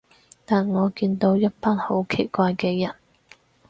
[0.47, 2.95] 但我見到一班好奇怪嘅人